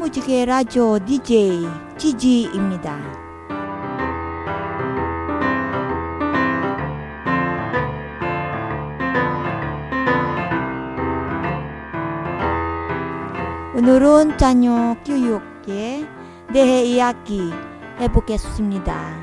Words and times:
무지개 0.00 0.46
라디오 0.46 0.98
DJ 0.98 1.66
지지입니다. 1.98 2.98
오늘은 13.76 14.38
자녀 14.38 14.96
교육에 15.04 16.06
대해 16.50 16.82
이야기 16.82 17.52
해보겠습니다. 18.00 19.19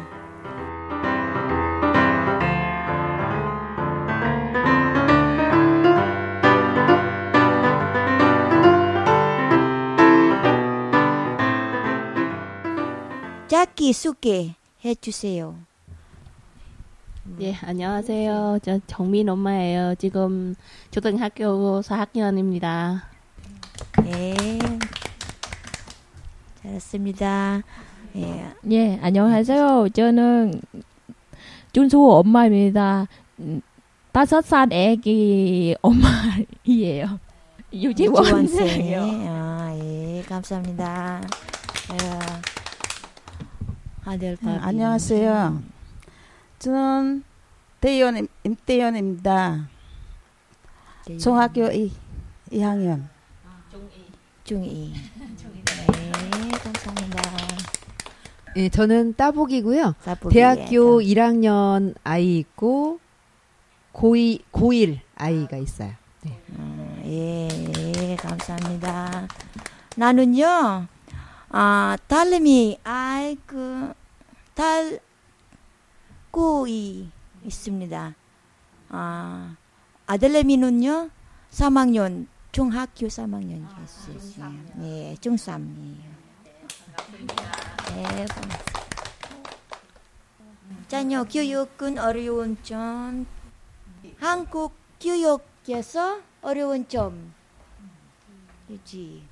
자기 13.48 13.94
소개 13.94 14.56
해주세요. 14.84 15.56
예, 17.40 17.56
안녕하세요. 17.62 18.60
저 18.62 18.80
정민 18.88 19.30
엄마예요. 19.30 19.96
지금 19.96 20.54
초등학교 20.92 21.82
4학년입니다. 21.82 23.02
네. 24.04 24.36
잘했습니다. 26.62 27.62
예. 28.18 28.54
예, 28.72 29.00
안녕하세요. 29.02 29.90
저는 29.94 30.62
준수 31.72 32.00
엄마입니다. 32.00 33.08
음, 33.40 33.62
다섯 34.12 34.42
살 34.42 34.74
애기 34.74 35.74
엄마이에요. 35.82 37.20
유지원생. 37.74 38.26
유지원생이요. 38.26 39.02
아, 39.30 39.78
예, 39.80 40.24
감사합니다. 40.28 41.22
예. 41.94 42.57
아들 44.08 44.38
네, 44.42 44.58
밥. 44.58 44.66
안녕하세요. 44.66 45.62
저는 46.60 47.24
대연 47.82 48.26
임대연입니다. 48.46 49.68
네. 51.08 51.18
중학교 51.18 51.70
2, 51.70 51.92
2학년. 52.54 53.04
중이. 54.46 54.94
네, 54.94 56.52
감사합니다. 56.52 57.22
예, 58.56 58.70
저는 58.70 59.16
따복이고요. 59.16 59.96
사부기. 60.00 60.34
대학교 60.34 61.02
1학년 61.02 61.94
아이 62.06 62.38
있고 62.38 63.02
고2 63.92 64.42
고1 64.54 65.00
아이가 65.18 65.58
있어요. 65.58 65.92
네. 66.22 66.40
음, 66.58 67.02
예, 67.06 67.50
예, 68.12 68.16
감사합니다. 68.16 69.28
나는요, 69.98 70.88
아, 71.50 71.98
딸내미, 72.08 72.80
아이, 72.84 73.38
그, 73.46 73.94
딸, 74.54 75.00
고이 76.32 77.10
있습니다. 77.46 78.16
아, 78.90 79.56
아들내미는요, 80.08 81.10
3학년, 81.52 82.28
중학교 82.52 83.08
3학년 83.08 83.66
있어요. 83.82 84.52
예, 84.82 85.16
중3. 85.22 85.96
예, 87.96 88.04
고맙습니다. 88.04 88.58
자녀 90.90 91.24
교육은 91.24 91.98
어려운 91.98 92.58
점, 92.64 93.26
한국 94.20 94.74
교육에서 95.00 96.22
어려운 96.42 96.88
점, 96.90 97.34
유지. 98.70 99.24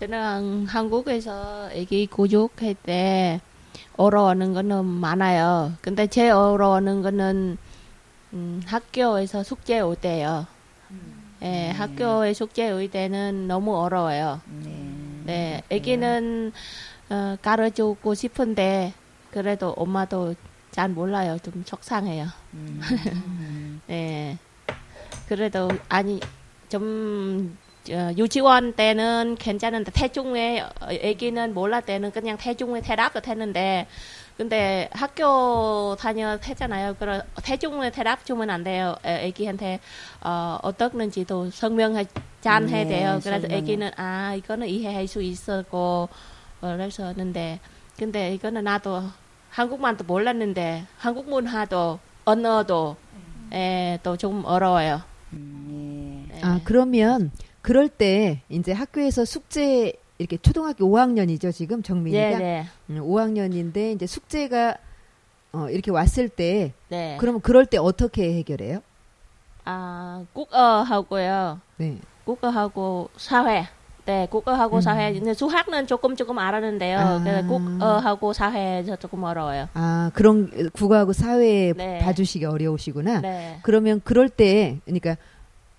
저는 0.00 0.66
한국에서 0.66 1.70
애기 1.72 2.06
교육할 2.06 2.74
때 2.74 3.40
어려워하는 3.96 4.54
거는 4.54 4.84
많아요. 4.84 5.72
근데 5.80 6.06
제일 6.06 6.32
어려워하는 6.32 7.02
거는 7.02 7.58
음, 8.32 8.62
학교에서 8.64 9.42
숙제 9.42 9.80
올 9.80 9.96
때요. 9.96 10.46
예, 11.42 11.70
학교에 11.70 12.32
숙제 12.32 12.70
올 12.70 12.88
때는 12.90 13.48
너무 13.48 13.76
어려워요. 13.76 14.40
네. 14.46 14.98
네, 15.24 15.62
애기는 15.70 16.52
어, 17.10 17.36
가르쳐주고 17.42 18.14
싶은데 18.14 18.92
그래도 19.30 19.70
엄마도 19.70 20.34
잘 20.70 20.88
몰라요. 20.88 21.38
좀 21.42 21.64
속상해요. 21.66 22.26
음. 22.54 22.80
네. 23.86 24.38
그래도 25.28 25.68
아니 25.88 26.20
좀 26.68 27.56
어, 27.90 28.12
유치원 28.16 28.74
때는 28.74 29.36
괜찮은데 29.38 29.90
태중에 29.92 30.60
어, 30.80 30.86
애기는 30.90 31.54
몰라 31.54 31.80
때는 31.80 32.10
그냥 32.12 32.36
태중에 32.36 32.80
대답도 32.80 33.20
했는데 33.26 33.86
근데 34.36 34.88
학교 34.92 35.96
다녀 35.98 36.38
했잖아요. 36.44 36.94
그래 36.98 37.22
태중에 37.42 37.90
대답 37.90 38.24
주면 38.24 38.50
안 38.50 38.62
돼요. 38.62 38.94
애- 39.04 39.26
애기한테 39.26 39.80
어, 40.20 40.58
어떻는지도 40.62 41.50
설명해 41.50 42.06
잘 42.40 42.68
해야 42.68 42.84
네, 42.84 42.88
돼요. 42.88 43.20
그래서 43.22 43.40
설명해. 43.48 43.56
애기는 43.56 43.90
아 43.96 44.34
이거는 44.34 44.68
이해할 44.68 45.08
수 45.08 45.22
있었고 45.22 46.08
어, 46.60 46.66
그랬었는데 46.76 47.58
근데 47.98 48.32
이거는 48.34 48.62
나도 48.64 49.02
한국말도 49.50 50.04
몰랐는데 50.04 50.84
한국 50.98 51.28
문화도 51.28 51.98
언어도 52.24 52.96
예, 53.52 53.98
또 54.02 54.16
좀 54.16 54.44
어려워요. 54.44 55.00
음, 55.32 56.28
예. 56.32 56.40
아, 56.42 56.60
그러면 56.64 57.30
그럴 57.68 57.90
때 57.90 58.40
이제 58.48 58.72
학교에서 58.72 59.26
숙제 59.26 59.92
이렇게 60.16 60.38
초등학교 60.38 60.86
5학년이죠, 60.86 61.52
지금 61.52 61.82
정민이가. 61.82 62.38
네, 62.38 62.38
네, 62.38 62.66
음, 62.88 63.02
5학년인데 63.02 63.94
이제 63.94 64.06
숙제가 64.06 64.78
어, 65.52 65.68
이렇게 65.68 65.90
왔을 65.90 66.30
때 66.30 66.72
네. 66.88 67.18
그러면 67.20 67.42
그럴 67.42 67.66
때 67.66 67.76
어떻게 67.76 68.32
해결해요? 68.38 68.80
아 69.66 70.24
국어하고요. 70.32 71.60
네. 71.76 71.98
국어하고 72.24 73.10
사회. 73.18 73.68
네, 74.06 74.26
국어하고 74.30 74.76
음. 74.76 74.80
사회. 74.80 75.12
근데 75.12 75.34
수학은 75.34 75.86
조금 75.86 76.16
조금 76.16 76.38
알았는데요. 76.38 76.98
아. 76.98 77.22
그래서 77.22 77.46
국어하고 77.46 78.32
사회에서 78.32 78.96
조금 78.96 79.24
어려워요. 79.24 79.68
아, 79.74 80.10
그런 80.14 80.70
국어하고 80.70 81.12
사회 81.12 81.74
네. 81.74 81.98
봐주시기 81.98 82.46
어려우시구나. 82.46 83.20
네. 83.20 83.58
그러면 83.62 84.00
그럴 84.04 84.30
때 84.30 84.78
그러니까 84.86 85.18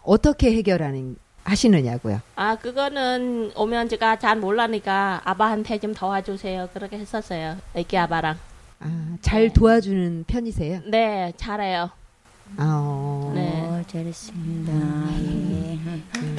어떻게 0.03 0.53
해결하는 0.55 1.17
하시느냐고요. 1.49 2.21
아 2.35 2.55
그거는 2.55 3.51
오면 3.55 3.89
제가 3.89 4.19
잘 4.19 4.37
몰라니까 4.37 5.21
아빠한테 5.25 5.79
좀 5.79 5.93
도와주세요. 5.93 6.69
그렇게 6.73 6.97
했었어요. 6.99 7.57
애기 7.75 7.97
아빠랑. 7.97 8.37
아, 8.81 9.17
잘 9.21 9.47
네. 9.47 9.53
도와주는 9.53 10.23
편이세요? 10.27 10.81
네, 10.87 11.33
잘해요. 11.35 11.89
아, 12.57 12.63
어. 12.81 13.31
네. 13.35 13.51
어, 13.61 13.83
잘했습니다. 13.87 14.71
예. 14.71 14.77
음. 16.19 16.37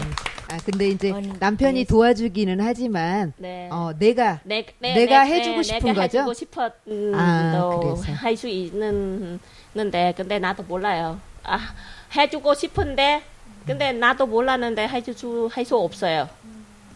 아, 0.50 0.56
근데 0.64 0.88
이제 0.88 1.10
언- 1.12 1.36
남편이 1.38 1.80
네. 1.80 1.84
도와주기는 1.84 2.60
하지만 2.60 3.32
네. 3.36 3.68
어, 3.70 3.92
내가 3.98 4.40
내, 4.44 4.66
내, 4.80 4.94
내가 4.94 5.24
내, 5.24 5.34
해주고 5.36 5.56
내, 5.58 5.62
싶은 5.62 5.80
내가 5.84 6.02
거죠? 6.02 6.18
해주고 6.18 6.34
싶었는데 6.34 7.16
아, 7.16 7.78
그래서. 7.80 8.12
할수 8.14 8.48
있는 8.48 9.38
는데 9.74 10.12
근데 10.16 10.38
나도 10.40 10.64
몰라요. 10.64 11.20
아 11.44 11.58
해주고 12.16 12.54
싶은데 12.54 13.22
근데 13.66 13.92
나도 13.92 14.26
몰랐는데 14.26 14.88
해줄 14.88 15.14
수할 15.14 15.64
수 15.64 15.76
없어요. 15.76 16.28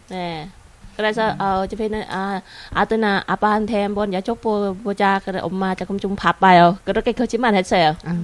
네. 0.09 0.49
그래서 0.97 1.33
음. 1.33 1.41
어, 1.41 1.61
어차피는 1.65 2.05
아 2.09 2.41
아들나 2.73 3.25
아빠한테 3.27 3.83
한번 3.83 4.13
여쭤보자. 4.13 5.21
그래 5.25 5.41
엄마 5.43 5.75
조금 5.75 5.99
좀 5.99 6.15
바빠요. 6.15 6.79
그렇게 6.85 7.11
거짓말 7.13 7.55
했어요. 7.55 7.97
아, 8.05 8.15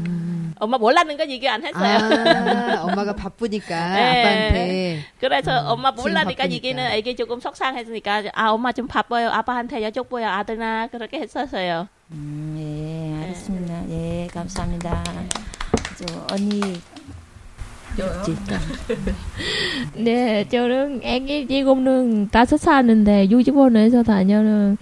엄마 0.61 0.79
몰랐는 0.79 1.17
건 1.17 1.29
얘기 1.31 1.49
안 1.49 1.65
했어요. 1.65 1.99
아, 1.99 2.83
엄마가 2.85 3.15
바쁘니까 3.17 3.67
네. 3.97 4.21
아빠한테 4.21 5.05
그래서 5.19 5.61
음, 5.63 5.67
엄마 5.67 5.91
몰라니까. 5.91 6.49
얘기는 6.51 6.81
애기 6.93 7.17
조금 7.17 7.41
속상했으니까 7.41 8.25
아 8.35 8.51
엄마 8.51 8.71
좀 8.73 8.87
바빠요 8.87 9.31
아빠한테 9.31 9.81
여쭤보요 9.91 10.25
아들나 10.27 10.87
그렇게 10.89 11.19
했었어요 11.21 11.89
음, 12.13 12.57
예, 12.59 13.23
알겠습니다. 13.25 13.89
예, 13.91 14.29
감사합니다. 14.33 15.03
저 15.97 16.27
언니? 16.35 16.81
네, 19.95 20.49
저는 20.49 21.01
애기 21.03 21.47
지금은 21.47 22.29
다섯 22.31 22.57
살인데 22.57 23.31
유치원에 23.31 23.91
서 23.91 24.03
다녀는 24.03 24.79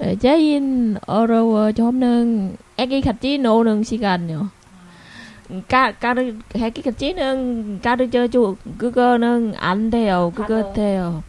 어, 0.00 0.14
제일 0.18 0.96
어려워 1.06 1.72
저는 1.72 2.56
애기 2.76 3.00
같이 3.00 3.38
노는 3.38 3.82
시간요. 3.82 4.50
까, 5.66 5.92
까르, 5.92 6.34
애기 6.54 6.82
같이는 6.82 7.80
가르쳐 7.80 8.28
줘, 8.28 8.54
그거는 8.76 9.54
안 9.56 9.88
돼요. 9.90 10.30
그거 10.34 10.72
돼요. 10.74 11.22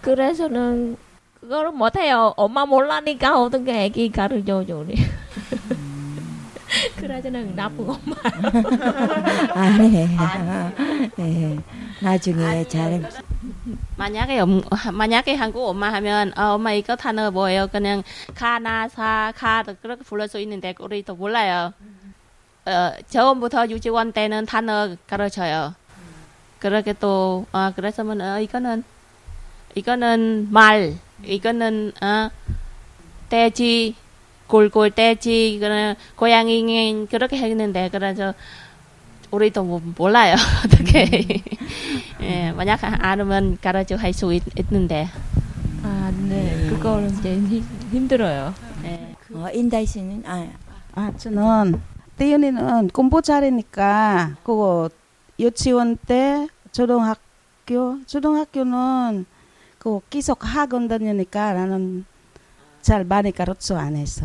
그래서는 0.00 0.96
그거를 1.40 1.72
못해요. 1.72 2.34
엄마 2.36 2.64
몰라니까 2.66 3.40
어떻게 3.40 3.84
애기 3.84 4.10
가르쳐 4.10 4.64
줘니. 4.64 4.94
그래서는 6.96 7.54
나쁜 7.56 7.88
엄마. 7.88 8.16
아, 9.54 9.78
네. 9.78 10.08
네. 11.16 11.58
나중에 12.00 12.68
잘 12.68 13.02
만약에 13.96 14.40
엄, 14.40 14.62
만약에 14.92 15.34
한국 15.34 15.68
엄마 15.68 15.92
하면 15.94 16.32
어, 16.36 16.54
엄마 16.54 16.72
이거 16.72 16.96
단어 16.96 17.30
뭐예요? 17.30 17.66
그냥 17.68 18.02
카나사 18.34 19.32
카 19.36 19.64
그렇게 19.82 20.02
불러 20.04 20.26
수 20.26 20.38
있는데 20.40 20.74
우리 20.78 21.02
또 21.02 21.14
몰라요. 21.14 21.72
어, 22.66 22.92
처음부터 23.08 23.68
유치원 23.68 24.12
때는 24.12 24.46
단어 24.46 24.96
가르쳐요. 25.06 25.74
그렇게 26.58 26.92
또 26.92 27.46
어, 27.52 27.72
그래서면 27.74 28.20
어, 28.20 28.40
이거는 28.40 28.84
이거는 29.74 30.48
말, 30.50 30.94
이거는 31.24 31.92
어, 32.02 32.30
돼지, 33.28 33.94
골골 34.48 34.90
돼지, 34.92 35.52
이거는 35.54 35.94
고양이 36.16 37.06
그렇게 37.10 37.36
했는데 37.36 37.88
그래서 37.92 38.34
우리도 39.30 39.62
뭐 39.62 39.80
몰라요 39.96 40.34
어떻게 40.64 41.04
예, 42.22 42.50
만약 42.52 42.80
알으면 42.82 43.58
가르쳐 43.60 43.94
할 43.96 44.12
수 44.12 44.32
있는데 44.32 45.06
아, 45.82 46.10
네. 46.28 46.66
그거는 46.70 47.10
이제 47.18 47.34
힘, 47.34 47.62
힘들어요. 47.92 48.52
예. 48.84 49.14
어, 49.34 49.48
인다이 49.52 49.86
씨는 49.86 50.22
아, 50.26 50.48
아, 50.94 51.12
저는 51.16 51.80
떼연이는 52.16 52.88
공부 52.88 53.22
잘하니까 53.22 54.36
그거 54.42 54.88
유치원 55.38 55.96
때 55.98 56.48
초등학교 56.72 57.98
초등학교는 58.06 59.26
그 59.78 60.00
계속 60.10 60.38
학원 60.40 60.88
다니니까 60.88 61.52
나는 61.52 62.04
잘 62.88 63.04
많이 63.04 63.32
가르쳐 63.32 63.76
안 63.76 63.96
했어. 63.96 64.24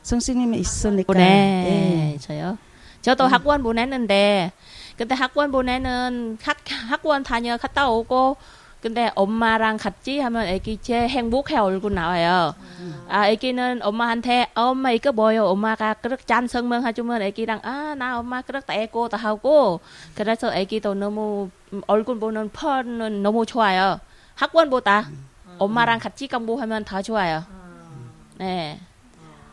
선생님이 0.00 0.56
있으니까. 0.58 1.12
네, 1.12 2.14
예. 2.14 2.18
저요. 2.18 2.56
저도 3.02 3.26
학원 3.26 3.62
보냈는데 3.62 4.52
근데 4.96 5.14
학원 5.14 5.52
보내는 5.52 6.38
학 6.40 6.56
학원 6.88 7.22
다녀 7.22 7.58
갔다 7.58 7.90
오고 7.90 8.38
근데 8.80 9.10
엄마랑 9.14 9.76
같이 9.76 10.18
하면 10.18 10.46
애기 10.46 10.78
제일 10.80 11.10
행복해 11.10 11.58
얼굴 11.58 11.92
나와요. 11.92 12.54
아 13.10 13.28
애기는 13.28 13.80
엄마한테 13.82 14.48
어, 14.54 14.68
엄마 14.70 14.90
이거 14.90 15.12
뭐요? 15.12 15.44
엄마가 15.44 15.92
그렇게 16.00 16.24
짠 16.24 16.48
설명해주면 16.48 17.20
애기랑 17.20 17.60
아 17.64 17.94
나 17.94 18.18
엄마 18.18 18.40
그렇게 18.40 18.72
애고도 18.84 19.18
하고 19.18 19.80
그래서 20.14 20.54
애기도 20.54 20.94
너무 20.94 21.50
음, 21.74 21.82
얼굴 21.86 22.18
보는 22.18 22.48
펀은 22.48 23.22
너무 23.22 23.44
좋아요. 23.44 24.00
학원보다 24.36 25.10
엄마랑 25.62 26.00
같이 26.00 26.26
공부하면 26.26 26.84
더 26.84 27.00
좋아요. 27.02 27.44
네, 28.38 28.80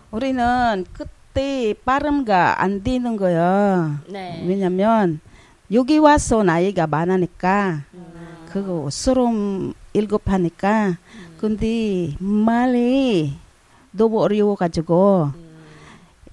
우리는 0.09 0.85
그때 0.91 1.75
발음가 1.85 2.61
안 2.61 2.83
되는 2.83 3.15
거요. 3.15 3.99
네. 4.07 4.43
왜냐면 4.47 5.19
여기 5.71 5.99
와서 5.99 6.41
나이가 6.43 6.87
많으니까 6.87 7.83
그거 8.49 8.89
서름 8.89 9.73
일곱 9.93 10.27
하니까 10.27 10.97
근데 11.37 12.15
말이 12.19 13.37
너무 13.91 14.19
어려워가지고 14.21 15.31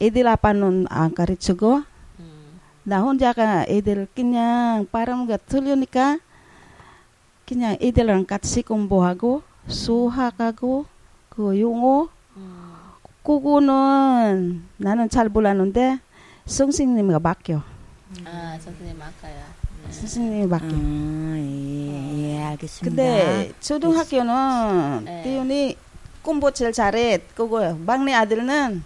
애들 0.01 0.27
아빠는 0.27 0.87
안 0.89 1.15
가르치고 1.15 1.83
나 2.85 3.03
혼자가 3.03 3.67
애들 3.69 4.09
그냥 4.15 4.87
발음가 4.91 5.37
틀리니까 5.37 6.19
그냥 7.47 7.77
애들랑 7.81 8.25
같이 8.25 8.63
공부하고 8.63 9.43
수학하고 9.69 10.87
그 11.29 11.61
용어? 11.61 12.09
그거는 13.23 14.65
나는 14.77 15.09
잘 15.09 15.29
몰랐는데 15.29 15.99
선생님이 16.45 17.19
맡겨. 17.21 17.61
아 18.25 18.59
선생님 18.61 19.01
아까요. 19.03 19.43
선생님이 19.91 20.47
맡겨. 20.47 20.67
아, 20.67 21.35
예, 21.37 22.35
예, 22.35 22.43
알겠습니다. 22.45 22.85
근데 22.85 23.53
초등학교는 23.61 25.05
네. 25.05 25.23
띄훈이 25.25 25.77
공부 26.23 26.53
제일 26.53 26.73
잘해. 26.73 27.19
그거 27.35 27.75
막내 27.75 28.15
아들은 28.15 28.83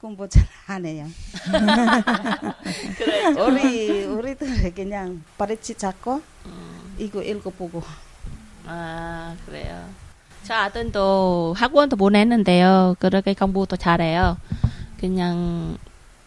공부 0.00 0.28
잘 0.28 0.48
안 0.70 0.86
해요. 0.86 1.04
우리 3.44 4.04
우리들 4.04 4.72
그냥 4.72 5.20
바리치 5.36 5.74
잡고 5.74 6.22
이거 6.96 7.20
읽어보고 7.22 7.82
아 8.72 9.34
그래요. 9.46 9.84
저 10.44 10.54
아들도 10.54 11.54
학원도 11.56 11.96
보냈는데요. 11.96 12.94
그렇게 13.00 13.34
공부도 13.34 13.76
잘해요. 13.76 14.36
그냥 15.00 15.76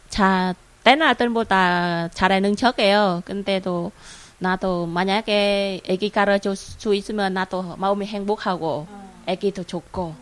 자 0.09 0.53
다른 0.83 1.03
아들보다 1.03 2.09
잘하는 2.09 2.57
척해요. 2.57 3.21
근데도 3.23 3.93
나도 4.39 4.87
만약에 4.87 5.81
애기 5.85 6.09
가르쳐 6.09 6.53
수 6.53 6.93
있으면 6.93 7.33
나도 7.33 7.77
마음이 7.77 8.05
행복하고 8.07 8.87
애기도 9.25 9.63
좋고 9.63 10.13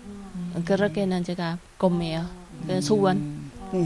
그렇게는 0.65 1.23
제가 1.23 1.57
꿈이에요. 1.79 2.27
그 2.68 2.81
소원. 2.81 3.50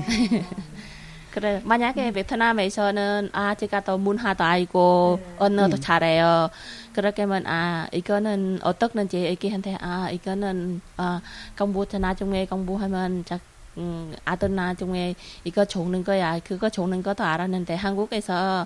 그래 1.32 1.62
만약에 1.66 2.12
베트남에서는 2.12 3.30
아 3.34 3.56
제가 3.56 3.82
또 3.82 3.98
문화도 3.98 4.44
알고 4.44 5.20
언어도 5.38 5.78
잘해요. 5.78 6.50
그렇게 6.96 7.24
하면 7.24 7.46
아 7.46 7.88
이거는 7.92 8.60
어떻는지 8.64 9.18
애기한테 9.28 9.78
아 9.82 10.10
이거는 10.10 10.80
아 10.96 11.20
공부 11.58 11.86
나중에 12.00 12.46
공부하면 12.46 13.26
자 13.26 13.38
음, 13.78 14.16
아들 14.24 14.56
나중에 14.56 15.14
이거 15.44 15.66
좋는 15.66 16.06
거야 16.06 16.40
그거 16.40 16.70
좋는 16.70 17.04
것도 17.04 17.26
알았는데 17.26 17.76
한국에서 17.76 18.66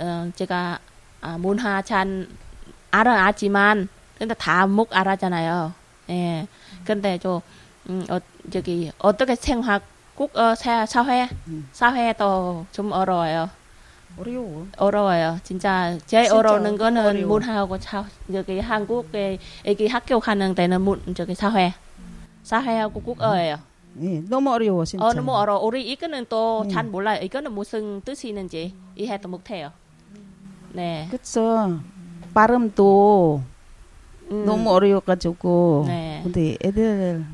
어, 0.00 0.30
제가 0.34 0.78
아, 1.20 1.36
문화 1.38 1.82
잘 1.82 2.26
알아 2.90 3.24
알지만 3.26 3.88
근데 4.18 4.32
다 4.34 4.66
못 4.66 4.88
알아잖아요. 4.96 5.74
예. 6.08 6.46
근데 6.86 7.18
좀 7.18 7.40
음, 7.90 8.06
어, 8.08 8.18
저기 8.50 8.90
어떻게 8.98 9.34
생활 9.34 9.82
국어 10.14 10.54
사- 10.54 10.86
사회 10.86 11.28
사회도 11.72 12.64
좀 12.72 12.92
어려워요. 12.92 13.50
어려워 14.18 14.66
어려워요. 14.78 15.38
진짜 15.42 15.98
제일 16.06 16.24
진짜 16.24 16.38
어려운 16.38 16.78
거는 16.78 17.06
어려워. 17.06 17.26
문화하고 17.26 17.78
사, 17.78 18.04
여기 18.32 18.58
한국에 18.58 19.38
애기 19.64 19.86
학교 19.86 20.18
가는 20.20 20.54
데는 20.54 20.80
문 20.80 21.02
저기 21.14 21.34
사회 21.34 21.74
사회하고 22.42 23.02
국어예요. 23.02 23.58
예, 24.02 24.20
너무 24.28 24.52
어려워 24.52 24.84
진짜 24.84 25.04
어 25.04 25.12
너무 25.12 25.32
어려워. 25.34 25.60
우리 25.60 25.90
이거는 25.90 26.26
또 26.28 26.62
음. 26.62 26.68
잘 26.68 26.84
몰라요. 26.84 27.20
이거는 27.22 27.52
무슨 27.52 28.00
뜻이 28.02 28.28
있는지 28.28 28.74
이해도 28.94 29.28
못해요. 29.28 29.72
네. 30.72 31.08
그쵸 31.10 31.80
발음도 32.34 33.42
음, 34.30 34.44
너무 34.44 34.70
어려워가지고 34.70 35.84
네. 35.86 36.20
근데 36.24 36.56
애들 36.64 37.24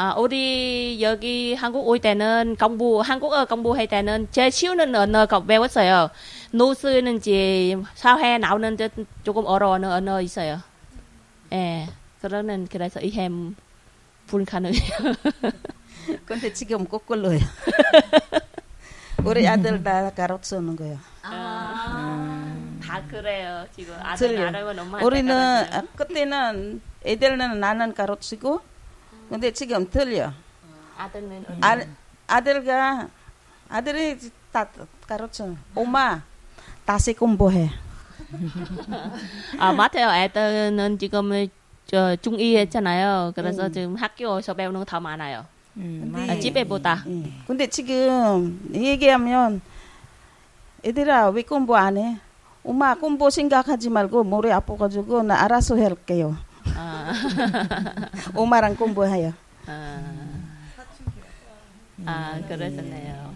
아, 0.00 0.14
우리 0.16 1.02
여기 1.02 1.54
한국 1.54 1.88
올 1.88 1.98
때는 1.98 2.54
공부 2.54 3.00
한국어 3.00 3.46
공부할 3.46 3.88
때는 3.88 4.28
제일 4.30 4.52
쉬운 4.52 4.78
언어 4.94 5.26
거 5.26 5.42
배웠어요. 5.42 6.10
노 6.52 6.72
쓰는지 6.72 7.76
사회 7.96 8.38
나오는 8.38 8.76
데 8.76 8.90
조금 9.24 9.44
어려운 9.44 9.82
언어 9.82 10.20
있어요. 10.20 10.60
예. 11.52 11.88
그러는 12.20 12.68
그래서 12.70 13.00
이해 13.00 13.28
불가능해요. 14.28 14.98
근데 16.24 16.52
지금 16.52 16.86
거꾸로요 16.86 17.40
우리 19.26 19.48
아들 19.48 19.82
다 19.82 20.10
가르쳐는 20.14 20.76
거예요 20.76 20.98
다 21.22 23.02
그래요. 23.10 23.66
지금 23.74 23.96
아들. 24.00 24.36
나름은 24.36 24.78
엄마한테 24.78 25.04
우리는. 25.04 25.34
아, 25.34 25.82
그때는 25.96 26.82
애들은 27.04 27.58
나는 27.58 27.92
가르치고 27.94 28.77
근데 29.28 29.50
지금 29.52 29.88
틀려 29.90 30.32
아들은 30.96 31.44
아, 31.60 31.78
아들가 32.26 33.08
아들이 33.68 34.18
다 34.52 34.66
가르쳐 35.06 35.54
엄마 35.74 36.22
다시 36.84 37.12
공부해 37.12 37.70
아 39.58 39.72
맞아요. 39.72 40.10
애들은 40.24 40.98
지금 40.98 41.30
저 41.86 42.14
중2 42.16 42.56
했잖아요. 42.58 43.32
그래서 43.34 43.66
음. 43.66 43.72
지금 43.72 43.96
학교에서 43.96 44.52
배우는 44.54 44.80
거 44.80 44.84
더 44.84 45.00
많아요. 45.00 45.46
음, 45.78 46.10
근데- 46.12 46.32
아, 46.32 46.38
집에보다. 46.38 47.04
예. 47.06 47.32
근데 47.46 47.66
지금 47.68 48.60
얘기하면 48.74 49.62
애들아 50.84 51.30
왜 51.30 51.42
공부 51.42 51.74
안 51.76 51.96
해? 51.96 52.18
엄마 52.64 52.94
공부 52.94 53.30
생각하지 53.30 53.88
말고 53.88 54.24
머리 54.24 54.52
아파가지고 54.52 55.22
나 55.22 55.42
알아서 55.44 55.78
할게요. 55.82 56.36
아. 56.76 57.12
엄마랑 58.34 58.76
공부해요. 58.76 59.32
아, 59.66 60.00
아 62.06 62.40
그러셨네요. 62.48 63.34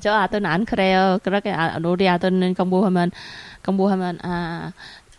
저 0.00 0.12
아들은 0.12 0.46
안 0.46 0.64
그래요. 0.64 1.18
그렇게 1.22 1.52
아, 1.52 1.78
우리 1.84 2.08
아들은 2.08 2.54
공부하면 2.54 3.10
공부하면 3.64 4.18
아 4.22 4.72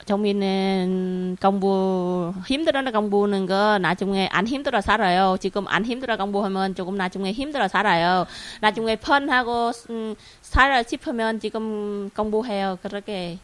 정민은 0.05 1.37
공부 1.41 2.33
힘들어는 2.45 2.91
공부하는 2.91 3.45
거 3.45 3.77
나중에 3.77 4.27
안 4.31 4.45
힘들어 4.47 4.81
살아요. 4.81 5.37
지금 5.39 5.65
안 5.67 5.85
힘들어 5.85 6.17
공부하면 6.17 6.75
조금 6.75 6.95
나중에 6.95 7.31
힘들어 7.31 7.67
살아요. 7.67 8.25
나중에 8.59 8.97
펀하고 8.97 9.71
음, 9.89 10.15
살아 10.41 10.83
싶으면 10.83 11.39
지금 11.39 12.09
공부해요. 12.09 12.77
그렇게 12.81 13.39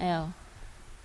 해요. 0.00 0.32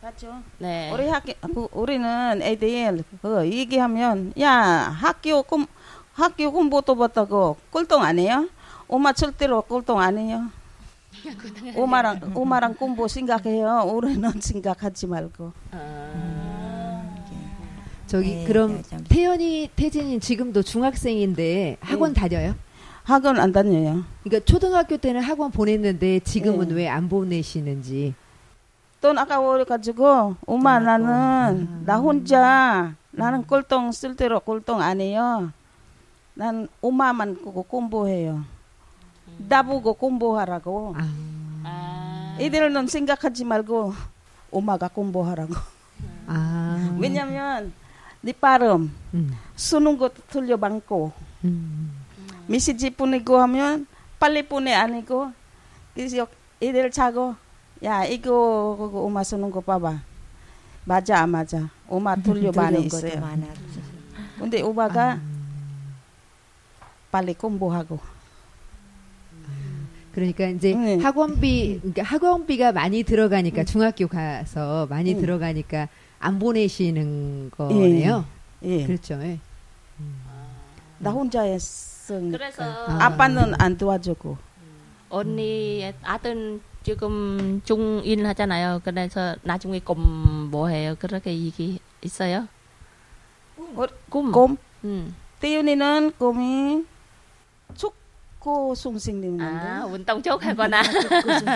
맞죠. 0.06 0.36
네. 0.60 0.92
우리 0.94 1.08
학교 1.08 1.34
그 1.34 1.68
우리는 1.72 2.40
애들 2.40 3.04
그 3.24 3.50
얘기하면 3.52 4.34
야 4.40 4.54
학교 4.54 5.42
공 5.42 5.66
학교 6.14 6.52
공부도 6.52 6.96
봤다고 6.96 7.58
안 8.04 8.20
해요? 8.20 8.48
엄마 8.88 9.14
절대로 9.14 9.64
안 9.98 10.20
해요. 10.20 10.52
엄마랑 11.76 12.34
엄마랑 12.36 12.76
공부 12.76 13.08
생각해요. 13.08 13.90
우리는 13.92 14.30
생각하지 14.40 15.08
말고. 15.08 15.54
아, 15.72 17.16
저기 18.06 18.36
네, 18.36 18.46
그럼 18.46 18.76
네, 18.76 18.82
참. 18.84 19.04
태연이 19.10 19.72
태진이 19.76 20.20
지금도 20.20 20.62
중학생인데 20.62 21.78
학원 21.80 22.14
다녀요? 22.14 22.54
학원 23.02 23.40
안 23.40 23.52
다녀요. 23.52 24.04
그러니까 24.24 24.46
초등학교 24.46 24.98
때는 24.98 25.22
학원 25.22 25.50
보냈는데 25.50 26.20
지금은 26.20 26.68
네. 26.68 26.76
왜안 26.76 27.10
보내시는지. 27.10 28.14
돈 29.06 29.20
아까워가지고 29.20 30.36
엄마. 30.48 30.80
나는 30.80 31.86
나 31.86 31.98
혼자 31.98 32.96
나는 33.12 33.46
꼴등 33.46 33.92
쓸대로 33.92 34.40
꼴등 34.40 34.82
안 34.82 35.00
해요. 35.00 35.52
난 36.34 36.68
엄마만 36.82 37.36
그거 37.36 37.62
공부해요. 37.62 38.44
나보고 39.38 39.94
공부하라고. 39.94 40.96
아, 40.98 41.08
아, 41.66 42.38
애들은 42.40 42.88
생각하지 42.88 43.46
말고 43.46 43.94
엄마가 44.50 44.88
공부하라고. 44.88 45.54
아, 46.26 46.98
왜냐면 47.00 47.74
네 48.22 48.34
발음 48.34 48.92
음, 49.14 49.38
쓰는 49.56 50.00
것도 50.00 50.16
틀려 50.30 50.58
많고 50.58 51.12
음. 51.44 51.94
메시지 52.48 52.90
보내고 52.90 53.38
하면 53.38 53.86
빨리 54.18 54.42
보내 54.42 54.74
아니고 54.74 55.32
그래서 55.94 56.26
애들 56.60 56.90
자고 56.90 57.36
야 57.86 58.04
이거 58.04 58.76
그거 58.80 59.02
엄마 59.02 59.24
쓰는 59.24 59.52
거 59.52 59.62
봐봐 59.62 60.02
맞아 60.86 61.22
안 61.22 61.30
맞아 61.30 61.70
엄마 61.88 62.16
많이 62.16 62.24
두려운 62.24 62.52
것도 62.52 62.82
있어요. 62.82 63.38
근데 64.40 64.62
오빠가 64.62 65.20
빨리 67.12 67.34
공부하고 67.36 68.00
그러니까 70.14 70.48
이제 70.48 70.74
네. 70.74 70.98
학원비, 70.98 71.80
그러니까 71.82 72.04
학원비가 72.04 72.72
많이 72.72 73.04
들어가니까 73.04 73.64
음. 73.64 73.66
중학교 73.66 74.08
가서 74.08 74.88
많이 74.90 75.14
음. 75.14 75.20
들어가니까 75.20 75.90
안 76.20 76.40
보내시는 76.40 77.52
거네요. 77.52 78.26
예. 78.64 78.88
그렇죠. 78.88 79.16
예. 79.22 79.40
나 81.00 81.12
혼자 81.12 81.42
했으니까 81.42 82.38
그래서 82.38 82.64
아. 82.64 82.98
아빠는 83.06 83.54
안 83.60 83.78
도와주고 83.78 84.38
언니 85.10 85.94
아들 86.02 86.62
지금 86.86 87.62
중인 87.64 88.24
하잖아요. 88.28 88.80
그래서 88.86 89.36
나중에 89.42 89.80
꿈뭐 89.80 90.68
해요? 90.68 90.94
그렇게 91.00 91.32
얘기 91.32 91.80
있어요? 92.04 92.48
어, 93.58 93.88
꿈. 94.08 94.32
꿈 94.32 94.58
음. 94.84 95.16
떼윤이는 95.40 96.12
꿈이 96.20 96.86
축구 97.74 98.76
선생님인데 98.76 99.44
아, 99.44 99.86
운동 99.86 100.22
쪽 100.22 100.46
하거나. 100.46 100.84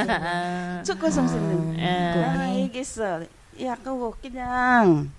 아, 0.09 0.81
축구 0.83 1.11
선생님 1.11 1.77
예. 1.77 2.23
아, 2.25 2.55
얘기했어. 2.55 3.21
야, 3.61 3.75
그거 3.75 4.11
그냥 4.19 5.11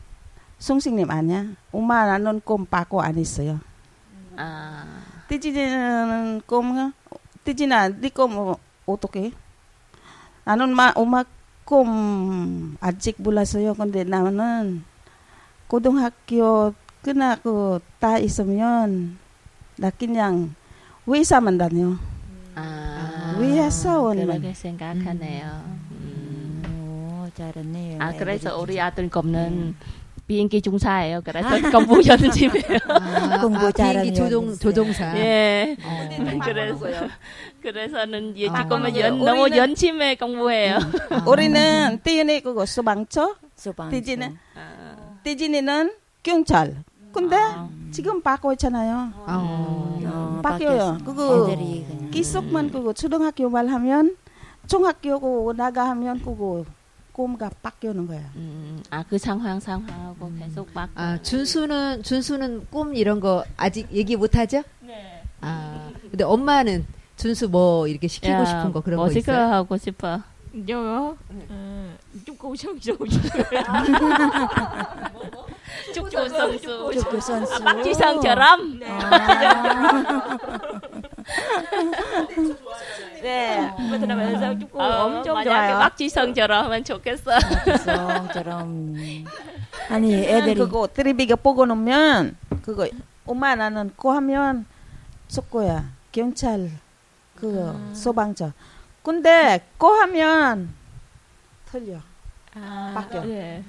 선생님 0.58 1.08
아니야? 1.08 1.44
엄마 1.70 2.06
나는 2.06 2.40
꿈 2.44 2.66
빠고 2.66 3.00
안 3.00 3.16
했어요. 3.16 3.60
아, 4.36 5.04
띠지는 5.28 6.42
꿈, 6.46 6.92
띠지나 7.44 7.90
네꿈 7.90 8.56
어떻게? 8.86 9.30
나는 10.44 10.74
마, 10.74 10.92
엄마 10.94 11.24
꿈 11.64 12.76
아직 12.80 13.16
몰랐어요. 13.18 13.74
근데 13.74 14.04
나는 14.04 14.84
고등학교 15.68 16.74
끝나고 17.02 17.80
다 17.98 18.18
있으면 18.18 19.18
나 19.76 19.90
그냥 19.90 20.54
회사만 21.06 21.58
다녀. 21.58 21.96
아, 22.54 23.36
회사원만. 23.38 24.26
그렇게 24.26 24.52
생각하네요. 24.52 25.62
음. 25.92 27.24
오, 27.24 27.30
잘했네요. 27.34 27.98
아, 28.02 28.12
그래서. 28.12 28.58
우리 28.58 28.80
아들 28.80 29.08
꿈는 29.08 29.76
비행기 30.30 30.62
중사예요. 30.62 31.22
그래서 31.24 31.48
공부 31.72 32.00
열심히해요. 32.06 32.78
아, 32.88 33.40
공부 33.40 33.66
아, 33.66 33.72
잘하는 33.72 34.02
비행기 34.12 34.14
조종 34.14 34.56
조종사. 34.56 35.18
예. 35.18 35.76
어. 35.82 36.38
그래서 36.44 36.86
그래서는 37.60 38.34
예, 38.36 38.48
아. 38.48 38.62
지금은 38.62 38.92
우리는- 38.92 39.00
연, 39.00 39.18
너무 39.24 39.50
열심히 39.56 40.14
공부해요. 40.16 40.78
우리는 41.26 41.98
띠윤이 42.04 42.42
그거 42.42 42.64
소방서, 42.64 43.34
소방. 43.56 43.90
띠지는 43.90 44.38
아, 44.54 44.96
띠진이는 45.24 45.94
경찰. 46.22 46.76
근데 47.12 47.34
아. 47.34 47.68
지금 47.90 48.22
바꿔 48.22 48.52
있잖아요. 48.52 49.12
어. 49.26 49.98
어, 50.06 50.40
바뀌어요. 50.44 50.98
그거. 51.04 51.52
기숙만 52.12 52.70
그거 52.70 52.92
초등학교만 52.92 53.68
하면 53.68 54.16
중학교 54.68 55.18
고 55.18 55.52
나가하면 55.56 56.20
그거 56.20 56.64
꿈가 57.12 57.50
바뀌는 57.62 58.06
거야. 58.06 58.20
음, 58.36 58.82
아, 58.90 59.02
그 59.08 59.18
상황 59.18 59.58
상황하고 59.60 60.32
계속 60.38 60.68
막. 60.72 60.88
아, 60.94 61.20
준수는 61.22 62.02
준수는 62.02 62.66
꿈 62.70 62.94
이런 62.94 63.20
거 63.20 63.44
아직 63.56 63.90
얘기 63.92 64.16
못 64.16 64.36
하죠? 64.36 64.62
네. 64.80 65.22
아, 65.40 65.90
근데 66.10 66.24
엄마는 66.24 66.86
준수 67.16 67.48
뭐 67.48 67.86
이렇게 67.86 68.08
시키고 68.08 68.44
싶은 68.44 68.72
거 68.72 68.80
그런 68.80 68.98
거 68.98 69.10
있어요? 69.10 69.36
하고 69.52 69.76
싶어. 69.76 70.20
저요? 70.66 71.16
어, 71.48 71.96
축구 72.26 72.56
선수. 72.56 72.80
축구 75.94 76.28
선수. 76.28 76.90
축구 76.92 77.20
선수. 77.20 77.62
박지성처럼. 77.62 78.80
아, 81.30 82.26
네. 83.22 83.72
베트남에서 83.90 84.58
축구 84.58 84.80
어, 84.82 85.04
엄청 85.04 85.42
좋아요. 85.44 85.78
박지성처럼 85.78 86.64
하면 86.66 86.84
좋겠어. 86.84 87.30
박지성처럼. 87.38 88.94
아니, 89.90 90.14
애들이. 90.14 90.54
그거 90.54 90.86
텔레비가 90.86 91.36
보고 91.36 91.66
놓으면 91.66 92.36
그거 92.62 92.88
엄마 93.26 93.54
나는 93.54 93.92
거 93.96 94.12
하면 94.14 94.64
속고야 95.28 95.90
경찰 96.12 96.70
그거 97.34 97.74
소방서. 97.94 98.52
근데 99.02 99.64
거 99.78 99.92
하면 100.00 100.72
틀려. 101.70 101.98
바뀌어. 102.94 103.22
네. 103.24 103.62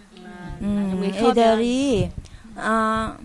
음, 0.61 0.99
나중에 1.01 1.11
커면- 1.21 1.37
애들이 1.37 2.11
아 2.55 3.17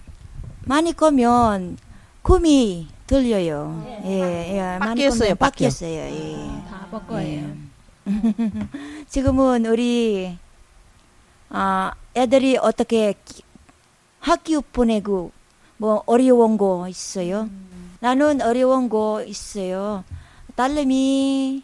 많이 0.65 0.93
커면 0.93 1.79
꿈이 2.23 2.89
들려요. 3.07 3.83
예, 4.05 4.75
예, 4.75 4.79
바뀌었어요, 4.79 5.35
커면 5.35 5.37
바뀌어. 5.37 5.69
바뀌었어요. 5.69 5.91
예. 5.91 6.63
다 6.69 6.87
바꿔요. 6.91 7.55
지금은 9.09 9.67
우리 9.67 10.37
아 11.51 11.93
애들이 12.17 12.57
어떻게 12.57 13.15
기- 13.25 13.43
학교 14.21 14.61
보내고 14.61 15.31
뭐 15.77 16.03
어려운 16.07 16.57
거 16.57 16.89
있어요? 16.89 17.49
나는 18.01 18.41
어려운 18.43 18.89
거 18.89 19.23
있어요. 19.25 20.05
딸내미 20.57 21.63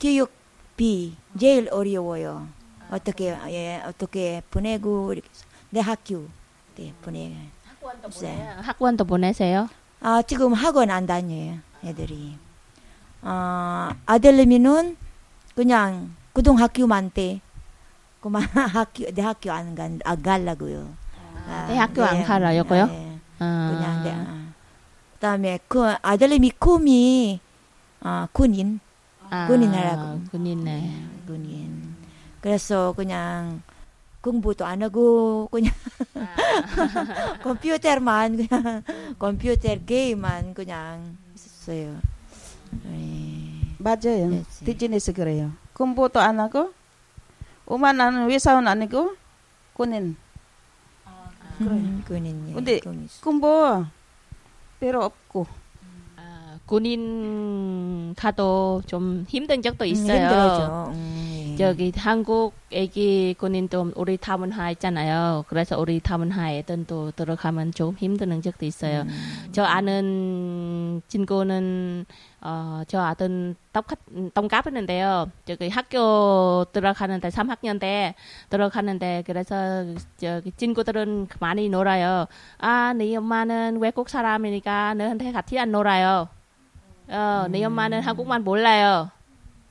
교육비 0.00 1.16
제일 1.38 1.68
어려워요. 1.70 2.48
어떻게 2.90 3.36
예 3.48 3.82
어떻게 3.86 4.42
보내고 4.50 5.12
이렇게 5.12 5.28
내 5.70 5.80
학교 5.80 6.26
때 6.76 6.92
보내. 7.02 7.32
학원도. 7.66 8.08
보내요. 8.10 8.54
학원도 8.62 9.04
보내세요? 9.04 9.68
아 10.02 10.20
지금 10.22 10.52
학원 10.52 10.90
안 10.90 11.06
다녀요 11.06 11.58
애들이. 11.84 12.36
아 13.22 13.94
아들내미는 14.04 14.96
그냥 15.54 16.14
고등학교만 16.32 17.10
때 17.10 17.40
그만 18.20 18.42
학교 18.52 19.10
대학교 19.12 19.52
안 19.52 19.74
간, 19.76 20.00
안 20.04 20.22
가려고요. 20.22 20.88
아, 21.48 21.66
대학교 21.68 22.02
안 22.04 22.24
가려고요? 22.24 22.86
네. 22.86 23.18
아, 23.38 23.70
그냥 23.72 24.02
네. 24.02 24.12
아. 24.14 24.42
그다음에 25.14 25.58
그 25.68 25.94
아들내미 26.02 26.50
꿈이 26.58 27.40
아 28.00 28.26
군인 28.32 28.80
아, 29.30 29.46
군인하라고. 29.46 30.24
군인네. 30.32 31.04
군인. 31.26 31.94
그래서 32.40 32.92
그냥 32.96 33.62
공부도 34.20 34.64
안 34.64 34.82
하고 34.82 35.48
그냥 35.50 35.72
컴퓨터만 37.42 38.36
그냥 38.36 38.82
컴퓨터 39.18 39.76
게임만 39.84 40.54
그냥 40.54 41.16
있었어요. 41.34 41.96
네. 42.84 43.74
맞아요. 43.78 44.28
그렇지. 44.30 44.64
디즈니스 44.64 45.12
그래요. 45.12 45.52
공부도 45.74 46.20
안 46.20 46.40
하고 46.40 46.72
엄마 47.66 47.92
나는 47.92 48.30
회사원 48.30 48.66
아니고 48.68 49.14
군인. 49.74 50.16
음, 51.60 52.02
군인. 52.06 52.54
근데 52.54 52.80
군인. 52.80 53.08
공부 53.22 53.84
별로 54.80 55.04
없고 55.04 55.46
아, 56.16 56.58
군인 56.66 58.14
가도 58.16 58.82
좀 58.86 59.24
힘든 59.28 59.62
적도 59.62 59.84
음, 59.84 59.86
있어요. 59.86 60.28
힘들죠. 60.28 60.92
음. 60.94 61.21
저기 61.56 61.92
한국 61.96 62.54
애기 62.70 63.34
군인도 63.38 63.92
우리 63.96 64.16
타문하 64.16 64.70
있잖아요. 64.72 65.44
그래서 65.48 65.78
우리 65.78 66.00
타문하 66.00 66.52
애들도 66.52 67.12
들어가면 67.12 67.72
좀 67.72 67.94
힘든 67.98 68.40
적도 68.42 68.64
있어요. 68.64 69.04
저 69.52 69.62
아는 69.64 71.02
친구는 71.08 72.06
어, 72.40 72.82
저 72.88 73.00
아들 73.00 73.54
똑같 73.72 73.98
동갑했는데요. 74.34 75.30
저기 75.44 75.68
학교 75.68 76.64
들어가는데 76.72 77.28
3학년 77.28 77.78
때 77.80 78.14
들어가는데 78.50 79.22
그래서 79.26 79.84
저기 80.16 80.52
친구들은 80.56 81.28
많이 81.40 81.68
놀아요. 81.68 82.26
아, 82.58 82.92
네 82.94 83.14
엄마는 83.16 83.78
외국 83.80 84.08
사람이니까 84.08 84.94
너한테 84.94 85.32
같이 85.32 85.58
안 85.58 85.72
놀아요. 85.72 86.28
어, 87.08 87.46
네 87.50 87.64
엄마는 87.64 88.00
한국말 88.00 88.40
몰라요. 88.40 89.10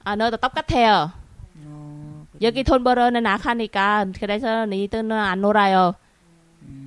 아, 0.03 0.15
너도 0.15 0.37
똑같아요. 0.37 1.20
어, 2.41 2.43
여기 2.43 2.63
돈 2.63 2.83
벌어는 2.83 3.25
악하니까 3.25 4.07
그래서 4.19 4.65
니들은 4.65 5.11
안 5.11 5.41
놀아요. 5.41 5.95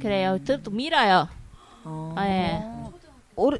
그래요. 0.00 0.38
또, 0.46 0.62
또 0.62 0.70
밀어요. 0.70 1.28
어. 1.84 2.14
예. 2.18 2.62
우리 3.36 3.58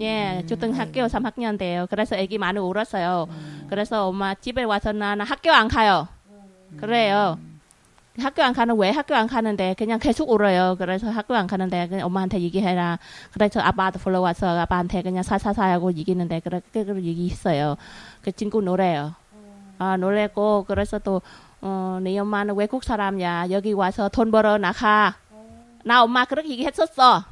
예, 0.00 0.44
초등학교 0.48 1.00
3학년 1.02 1.58
때요. 1.58 1.86
그래서 1.88 2.16
애기 2.16 2.38
많이 2.38 2.58
울었어요. 2.58 3.28
그래서 3.68 4.08
엄마 4.08 4.34
집에 4.34 4.62
와서 4.62 4.92
나는 4.92 5.24
학교 5.24 5.50
안 5.50 5.68
가요. 5.68 6.08
그래요. 6.76 7.38
학교 8.18 8.42
안 8.42 8.54
가는 8.54 8.74
왜 8.78 8.90
학교 8.90 9.14
안 9.14 9.26
가는데 9.26 9.74
그냥 9.76 9.98
계속 9.98 10.30
울어요. 10.30 10.76
그래서 10.78 11.10
학교 11.10 11.34
안 11.34 11.46
가는데 11.46 11.88
그냥 11.88 12.06
엄마한테 12.06 12.40
얘기해라. 12.40 12.98
그래서 13.32 13.60
아빠도 13.60 13.98
불러와서 13.98 14.58
아빠한테 14.60 15.02
그냥 15.02 15.22
사사사하고 15.22 15.92
얘기는데 15.94 16.40
그렇게 16.40 16.84
그 16.84 17.02
얘기했어요. 17.02 17.76
그 18.22 18.32
친구 18.32 18.62
노래요. 18.62 19.14
아 19.78 19.96
노래고 19.96 20.64
그래서 20.68 20.98
또 20.98 21.22
어, 21.60 21.98
네 22.02 22.18
엄마는 22.18 22.54
외국 22.56 22.84
사람이야. 22.84 23.46
여기 23.50 23.72
와서 23.72 24.08
돈 24.08 24.30
벌어 24.30 24.58
나가. 24.58 25.16
나 25.84 26.02
엄마 26.02 26.24
그렇게 26.24 26.48
얘기했었어. 26.50 27.24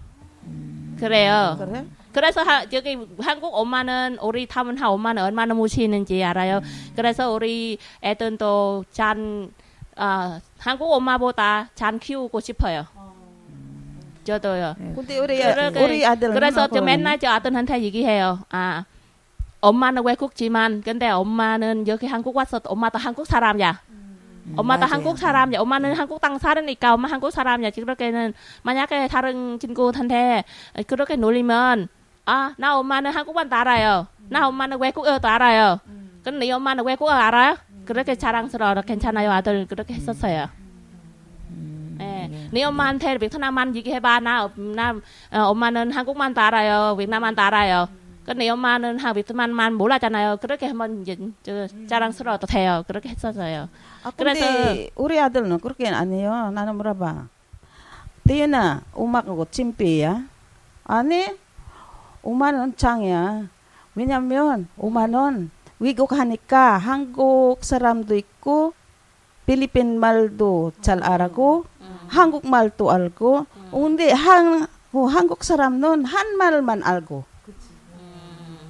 그래요. 0.99 1.57
그래? 1.59 1.85
그래서 2.13 2.43
하, 2.43 2.65
저기 2.69 2.97
한국 3.21 3.53
엄마는 3.55 4.19
우리 4.23 4.47
타문하 4.47 4.89
엄마는 4.91 5.23
얼마나 5.25 5.53
무시했는지 5.55 6.23
알아요. 6.23 6.61
그래서 6.95 7.33
우리 7.33 7.79
애들도 8.03 8.85
잔 8.93 9.51
어, 9.97 10.39
한국 10.59 10.93
엄마보다 10.93 11.71
잔 11.75 11.99
키우고 11.99 12.39
싶어요. 12.41 12.87
저도요. 14.25 14.75
근데 14.95 15.19
우리 15.19 15.39
그러게- 15.39 15.85
우리 15.85 16.07
아들 16.07 16.33
그래서 16.33 16.67
저 16.69 16.81
맨날 16.81 17.19
저 17.19 17.29
아들한테 17.29 17.83
얘기해요. 17.83 18.41
아 18.51 18.85
엄마는 19.69 20.05
외국지만 20.05 20.83
근데 20.83 21.09
엄마는 21.09 21.89
여기 21.89 22.07
한국 22.07 22.37
왔어. 22.37 22.61
엄마도 22.65 22.99
한국 22.99 23.27
사람이야. 23.27 23.81
엄마도 24.57 24.81
맞아요. 24.81 24.93
한국 24.93 25.19
사람이야. 25.19 25.61
엄마는 25.61 25.95
한국 25.97 26.21
땅 26.21 26.39
사르니까 26.39 26.93
엄마 26.95 27.09
한국 27.09 27.31
사람이야. 27.31 27.71
그렇게는 27.71 28.35
만약에 28.63 29.09
다른 29.09 29.59
친구한테 29.59 30.45
그렇게 30.87 31.17
놀리면 31.17 31.89
아 32.27 32.53
나 32.59 32.79
엄마는 32.79 33.11
한국만 33.13 33.51
알아요. 33.53 34.07
나 34.29 34.47
엄마는 34.49 34.81
외국어도 34.81 35.29
알아요. 35.29 35.81
근데 36.23 36.47
네 36.47 36.53
엄마는 36.53 36.85
외국어 36.85 37.11
알아요? 37.11 37.57
그렇게 37.85 38.15
자랑스러워 38.15 38.81
괜찮아요 38.83 39.31
아들 39.31 39.67
그렇게 39.67 39.95
했었어요. 39.95 40.49
예, 42.01 42.49
네 42.53 42.65
엄마한테 42.65 43.19
베트남만 43.19 43.77
얘기해봐. 43.77 44.21
나, 44.21 44.51
나 44.57 44.95
어, 45.33 45.39
엄마는 45.51 45.93
한국만 45.93 46.37
알아요. 46.37 46.97
베트남만 46.99 47.39
알아요. 47.39 47.89
근데 48.25 48.49
엄마는 48.49 48.99
한 48.99 49.15
베트남만 49.15 49.75
몰라잖아요. 49.75 50.39
그렇게 50.39 50.67
하면 50.67 51.03
이제 51.03 51.17
저 51.43 51.67
자랑스러워도 51.87 52.47
돼요. 52.47 52.83
그렇게 52.87 53.11
했었어요. 53.11 53.69
아, 54.03 54.11
그래서- 54.17 54.47
우리 54.95 55.21
아들은 55.21 55.59
그렇게 55.61 55.89
아니에요. 55.89 56.51
나는 56.51 56.77
물어봐. 56.77 57.27
대연아, 58.27 58.83
엄마하고 58.95 59.47
찜비야? 59.51 60.23
아니, 60.85 61.27
엄마는 62.23 62.77
장이야. 62.77 63.45
왜냐면 63.95 64.69
엄마는 64.79 65.51
외국 65.79 66.13
하니까 66.13 66.79
한국 66.79 67.59
사람도 67.63 68.17
있고 68.17 68.73
필리핀 69.47 70.01
말도 70.01 70.73
잘 70.81 71.03
알고 71.05 71.67
한국 72.09 72.47
말도 72.49 72.91
알고 72.91 73.47
근데 73.71 74.11
한 74.13 74.67
어, 74.93 75.05
한국 75.07 75.45
사람은 75.45 76.05
한말만 76.07 76.83
알고 76.83 77.25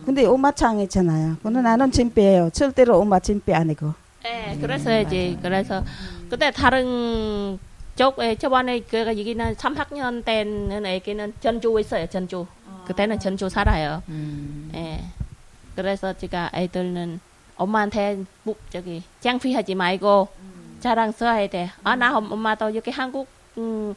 근데 0.05 0.25
엄마 0.27 0.53
장이잖아요. 0.53 1.37
근데 1.43 1.61
나는 1.63 1.91
찜비예요. 1.91 2.51
절대로 2.51 2.99
엄마 2.99 3.19
찜비 3.19 3.53
아니고. 3.55 3.95
네, 4.23 4.57
그래서 4.61 5.01
이제 5.01 5.37
그래서 5.43 5.85
근데 6.31 6.51
다른 6.51 7.59
쪽에 7.97 8.37
저번에 8.37 8.81
그가 8.81 9.15
얘기는 9.17 9.55
3학년 9.55 10.25
때는 10.25 10.85
애기는 10.87 11.33
전주 11.41 11.79
있어요. 11.81 12.07
전주. 12.09 12.47
그때는 12.87 13.19
전주 13.19 13.49
살아요. 13.49 14.03
음. 14.09 14.71
예. 14.75 15.05
그래서 15.77 16.13
제가 16.13 16.51
애들은 16.55 17.21
엄마한테 17.57 18.19
뭐 18.43 18.55
저기 18.71 19.03
장피하지 19.21 19.75
말고 19.75 20.29
자랑스러워야 20.81 21.49
돼. 21.49 21.71
아 21.83 21.95
나 21.97 22.17
엄마도 22.19 22.75
여기 22.75 22.91
한국 22.91 23.27
음, 23.57 23.95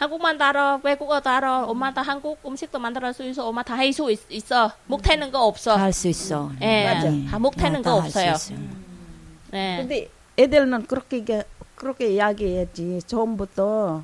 한국만 0.00 0.40
알아 0.40 0.80
외국어도 0.82 1.28
알아 1.28 1.64
엄마도 1.66 2.00
한국 2.00 2.38
음식도 2.46 2.78
만들어 2.78 3.12
수 3.12 3.22
있어 3.22 3.46
엄마 3.46 3.62
다 3.62 3.76
할 3.76 3.92
수 3.92 4.10
있어 4.30 4.72
못하는 4.86 5.30
거 5.30 5.44
없어. 5.46 5.76
할 5.76 5.92
수 5.92 6.08
있어. 6.08 6.50
예, 6.62 6.86
맞아. 6.86 7.10
다 7.30 7.38
못하는 7.38 7.82
거 7.82 7.96
없어요. 7.96 8.32
예. 9.52 9.76
근데 9.78 10.08
애들은 10.38 10.86
그렇게 10.86 11.44
그렇게 11.74 12.14
이야기했지. 12.14 13.00
처음부터 13.06 14.02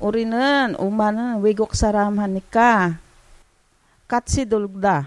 우리는 0.00 0.74
엄마는 0.78 1.42
외국 1.42 1.74
사람 1.74 2.18
하니까 2.18 2.96
같이 4.06 4.46
놀다. 4.46 5.06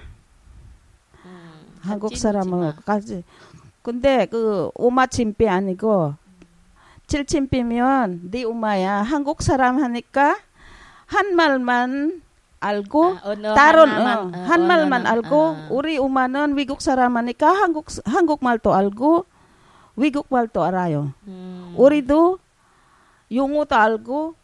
한국 1.81 2.09
같이 2.09 2.21
사람은 2.21 2.73
같이. 2.85 3.23
근데 3.81 4.27
그 4.27 4.69
엄마 4.75 5.07
침대 5.07 5.47
아니고 5.47 6.13
칠침대면 7.11 8.31
네 8.31 8.45
엄마야. 8.45 9.01
한국 9.01 9.41
사람 9.41 9.83
하니까 9.83 10.37
한 11.07 11.35
말만 11.35 12.21
알고 12.61 13.05
아, 13.05 13.21
언어 13.23 13.53
다른 13.53 13.89
하나만, 13.89 14.17
어, 14.17 14.37
어, 14.37 14.41
한 14.45 14.65
말만 14.65 15.01
언어는, 15.01 15.11
알고 15.11 15.35
어. 15.35 15.67
우리 15.71 15.97
엄마는 15.97 16.55
외국 16.55 16.81
사람 16.81 17.17
하니까 17.17 17.51
한국 17.51 17.87
한국말도 18.05 18.73
알고 18.73 19.25
외국말도 19.97 20.63
알아요. 20.63 21.11
음. 21.27 21.73
우리도 21.75 22.39
영어도 23.33 23.75
알고 23.75 24.35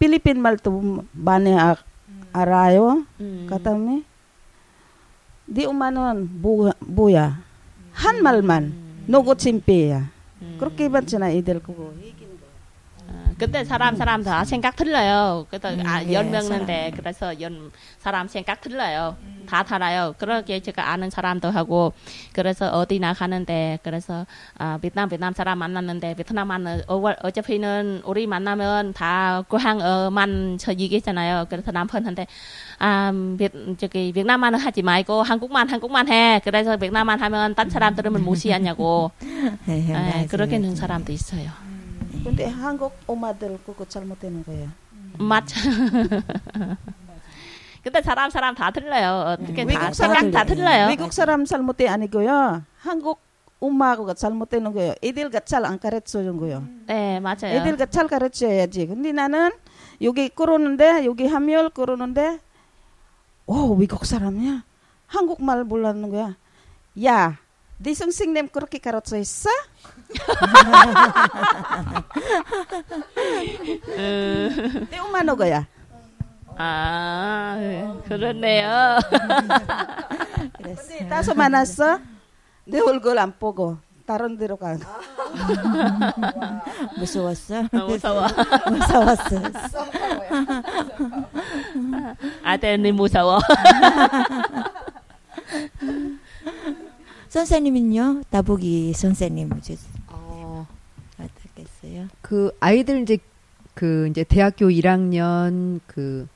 필리핀 0.00 0.42
말도 0.42 1.04
많이 1.12 1.56
아, 1.56 1.76
알아요. 2.32 3.04
음. 3.20 3.46
그다음에 3.48 4.02
네 5.44 5.64
엄마는 5.66 6.42
뭐, 6.42 6.72
뭐야 6.80 7.38
한 7.92 8.22
말만 8.24 9.04
노고 9.06 9.36
침pe야 9.36 10.15
음. 10.42 10.56
그렇게 10.58 10.88
봤잖아 10.88 11.30
애들 11.32 11.60
그거 11.60 11.84
어, 11.84 11.94
근데 13.38 13.64
사람 13.64 13.96
사람 13.96 14.22
다 14.22 14.44
생각 14.44 14.76
틀려요. 14.76 15.46
그래서 15.50 15.70
음, 15.70 15.82
아, 15.86 16.02
예, 16.02 16.14
연 16.14 16.30
명인데 16.30 16.92
그래서 16.96 17.38
연 17.40 17.70
사람 17.98 18.28
생각 18.28 18.60
틀려요. 18.60 19.16
다 19.46 19.62
달라요. 19.62 20.14
그렇게 20.18 20.60
제가 20.60 20.90
아는 20.90 21.10
사람도 21.10 21.50
하고 21.50 21.92
그래서 22.32 22.70
어디 22.70 22.98
나 22.98 23.12
가는데 23.12 23.78
그래서 23.82 24.26
아, 24.58 24.78
베트남 24.80 25.08
베트남 25.08 25.34
사람 25.34 25.58
만났는데 25.58 26.14
베트남만 26.14 26.82
어, 26.88 27.02
어차피는 27.22 28.02
우리 28.04 28.26
만나면 28.26 28.94
다 28.94 29.42
고향어만 29.48 30.58
저 30.58 30.72
얘기했잖아요. 30.72 31.46
그래서 31.50 31.70
남편한테 31.72 32.26
아, 32.78 33.12
베, 33.38 33.50
저기 33.76 34.12
베트남만 34.12 34.54
하지 34.54 34.82
말고 34.82 35.22
한국만 35.22 35.68
한국만 35.68 36.08
해. 36.08 36.40
그래서 36.42 36.76
베트남만 36.76 37.20
하면 37.20 37.54
딴 37.54 37.68
사람 37.68 37.94
들으면 37.94 38.24
무시하냐고. 38.24 39.10
예, 39.68 39.88
예, 39.88 39.92
맞아요. 39.92 40.26
그렇게 40.28 40.58
는 40.58 40.74
사람도 40.74 41.12
있어요. 41.12 41.65
근데 42.26 42.46
한국 42.46 42.92
엄마들 43.06 43.58
그거 43.64 43.84
잘못되는 43.84 44.44
거예요. 44.44 44.68
맞아. 45.18 45.54
근데 47.82 48.02
사람 48.02 48.30
사람 48.30 48.54
다 48.56 48.72
틀려요. 48.72 49.36
어떻게 49.38 49.62
음, 49.62 49.68
다 49.68 49.92
생각 49.92 49.94
사람 49.94 50.30
다 50.32 50.44
틀려요. 50.44 50.88
외국 50.88 51.12
사람 51.12 51.44
잘못된 51.44 51.88
아니고요. 51.88 52.64
한국 52.78 53.20
엄마가 53.60 54.14
잘못되는 54.14 54.72
거예요. 54.72 54.94
애들가 55.04 55.38
잘안 55.40 55.78
가르쳐준 55.78 56.36
거예요. 56.38 56.64
네 56.86 57.20
맞아요. 57.20 57.60
애들가 57.60 57.86
잘 57.86 58.08
가르쳐야지. 58.08 58.86
근데 58.88 59.12
나는 59.12 59.52
여기 60.02 60.28
끌어오는데 60.28 61.04
여기 61.06 61.28
한열 61.28 61.70
끌어오는데 61.70 62.40
오 63.46 63.74
외국 63.76 64.04
사람이야. 64.04 64.64
한국말 65.06 65.62
몰랐는 65.62 66.10
거야. 66.10 66.36
야, 67.04 67.38
네 67.78 67.94
선생님 67.94 68.48
그렇게 68.48 68.78
가르쳐 68.78 69.16
있어? 69.16 69.48
내 74.90 74.98
엄마 74.98 75.22
너거야. 75.22 75.66
아 76.58 77.94
그렇네요. 78.08 78.98
근데 80.56 81.06
다소 81.08 81.34
만났어. 81.34 81.98
내 82.64 82.80
얼굴 82.80 83.18
안 83.18 83.34
보고 83.38 83.76
다른 84.06 84.38
데로 84.38 84.56
가. 84.56 84.76
무서웠어? 86.96 87.58
어, 87.60 87.68
무서워. 87.86 88.26
무서웠어. 88.70 89.42
아들님 92.42 92.96
무서워. 92.96 93.38
선생님은요? 97.28 98.22
다보기 98.30 98.94
선생님 98.94 99.50
어떻겠어요? 101.86 102.08
그 102.22 102.50
아이들 102.60 103.02
이제 103.02 103.18
그 103.74 104.08
이제 104.10 104.24
대학교 104.24 104.68
1학년 104.68 105.80
그 105.86 106.26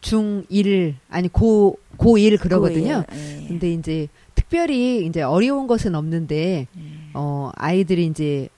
중1 0.00 0.94
아니 1.08 1.28
고 1.28 1.78
고1 1.98 2.40
그러거든요. 2.40 3.04
예. 3.12 3.46
근데 3.48 3.72
이제 3.72 4.08
특별히 4.34 5.04
이제 5.06 5.22
어려운 5.22 5.66
것은 5.66 5.94
없는데 5.94 6.66
예. 6.76 6.82
어 7.14 7.50
아이들이 7.56 8.06
이제 8.06 8.48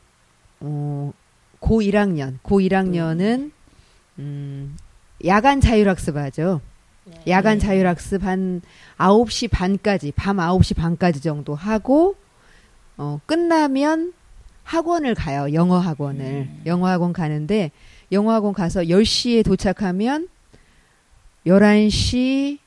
어 0.61 1.13
고 1.63 1.81
1학년 1.81 2.39
고 2.43 2.59
1학년은 2.59 3.53
음 4.19 4.77
야간 5.25 5.61
자율학습 5.61 6.17
하죠. 6.17 6.61
야간 7.29 7.59
네. 7.59 7.67
자율학습 7.67 8.25
한 8.25 8.63
9시 8.99 9.49
반까지 9.51 10.13
밤 10.13 10.37
9시 10.39 10.77
반까지 10.77 11.21
정도 11.21 11.55
하고 11.55 12.17
어 12.97 13.21
끝나면 13.27 14.13
학원을 14.65 15.15
가요. 15.15 15.53
영어 15.53 15.79
학원을. 15.79 16.25
음. 16.25 16.63
영어 16.67 16.89
학원 16.89 17.13
가는데 17.13 17.71
영어 18.11 18.33
학원 18.33 18.53
가서 18.53 18.83
10시에 18.83 19.45
도착하면 19.45 20.29
11시 21.47 22.59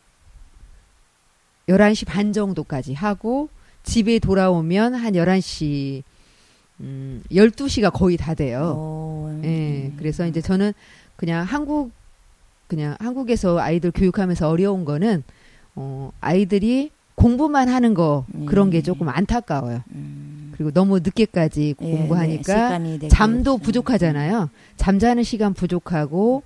11시 1.67 2.05
반 2.05 2.33
정도까지 2.33 2.93
하고 2.93 3.49
집에 3.83 4.19
돌아오면 4.19 4.95
한 4.95 5.13
11시 5.13 6.03
음 6.81 7.23
12시가 7.31 7.91
거의 7.93 8.17
다 8.17 8.33
돼요. 8.33 8.75
오, 8.77 9.39
예. 9.43 9.87
음. 9.87 9.95
그래서 9.97 10.27
이제 10.27 10.41
저는 10.41 10.73
그냥 11.15 11.45
한국 11.45 11.91
그냥 12.67 12.95
한국에서 12.99 13.59
아이들 13.59 13.91
교육하면서 13.91 14.49
어려운 14.49 14.83
거는 14.85 15.23
어 15.75 16.11
아이들이 16.19 16.91
공부만 17.15 17.69
하는 17.69 17.93
거 17.93 18.25
그런 18.45 18.69
게 18.69 18.79
음. 18.79 18.83
조금 18.83 19.09
안타까워요. 19.09 19.83
음. 19.91 20.14
그리고 20.55 20.71
너무 20.71 20.99
늦게까지 20.99 21.75
예, 21.81 21.85
네, 21.85 21.97
공부하니까 21.97 22.79
되게 22.79 23.07
잠도. 23.09 23.57
부족하잖아요. 23.57 24.49
잠자는 24.77 25.23
시간 25.23 25.53
부족하고 25.53 26.43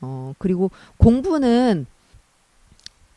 어 0.00 0.34
그리고 0.38 0.72
공부는 0.96 1.86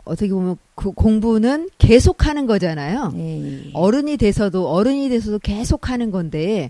어떻게 0.05 0.29
보면 0.29 0.57
그 0.75 0.91
공부는 0.91 1.69
계속 1.79 2.27
하는 2.27 2.45
거잖아요. 2.45 3.13
예. 3.15 3.71
어른이 3.73 4.17
돼서도 4.17 4.69
어른이 4.69 5.09
돼서도 5.09 5.39
계속 5.39 5.89
하는 5.89 6.11
건데 6.11 6.69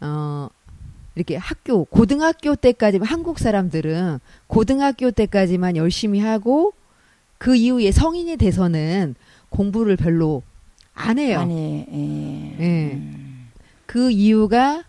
어 0.00 0.48
이렇게 1.16 1.36
학교 1.36 1.84
고등학교 1.84 2.54
때까지만 2.54 3.08
한국 3.08 3.40
사람들은 3.40 4.20
고등학교 4.46 5.10
때까지만 5.10 5.76
열심히 5.76 6.20
하고 6.20 6.72
그 7.38 7.56
이후에 7.56 7.90
성인이 7.90 8.36
돼서는 8.36 9.16
공부를 9.48 9.96
별로 9.96 10.42
안 10.94 11.18
해요. 11.18 11.40
아니, 11.40 11.86
예. 11.90 12.56
예. 12.60 12.92
음. 12.94 13.48
그 13.86 14.10
이유가 14.10 14.84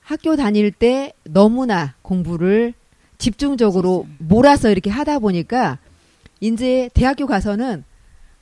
학교 0.00 0.36
다닐 0.36 0.70
때 0.72 1.12
너무나 1.24 1.94
공부를 2.02 2.74
집중적으로 3.18 4.06
몰아서 4.18 4.70
이렇게 4.70 4.90
하다 4.90 5.20
보니까 5.20 5.78
이제 6.40 6.90
대학교 6.94 7.26
가서는 7.26 7.84